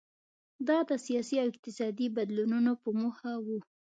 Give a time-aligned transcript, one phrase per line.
[0.67, 3.47] دا د سیاسي او اقتصادي بدلونونو په موخه و.